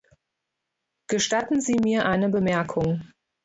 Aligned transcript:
Gestatten 1.11 1.61
sie 1.61 1.75
mir 1.77 2.07
eine 2.07 2.29
Bemerkung. 2.29 3.03